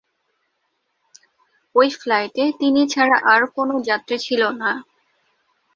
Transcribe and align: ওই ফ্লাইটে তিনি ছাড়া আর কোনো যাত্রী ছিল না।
ওই 1.75 1.87
ফ্লাইটে 1.99 2.43
তিনি 2.59 2.81
ছাড়া 2.93 3.17
আর 3.33 3.41
কোনো 3.55 3.73
যাত্রী 3.87 4.17
ছিল 4.25 4.41
না। 4.61 4.71